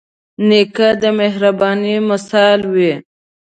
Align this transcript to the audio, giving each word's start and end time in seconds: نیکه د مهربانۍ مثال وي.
نیکه 0.47 0.89
د 1.01 1.03
مهربانۍ 1.19 1.95
مثال 2.09 2.59
وي. 2.73 2.93